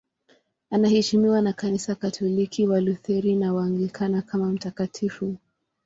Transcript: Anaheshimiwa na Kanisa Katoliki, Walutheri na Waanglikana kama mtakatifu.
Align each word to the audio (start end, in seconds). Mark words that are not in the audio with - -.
Anaheshimiwa 0.71 1.41
na 1.41 1.53
Kanisa 1.53 1.95
Katoliki, 1.95 2.67
Walutheri 2.67 3.35
na 3.35 3.53
Waanglikana 3.53 4.21
kama 4.21 4.49
mtakatifu. 4.49 5.37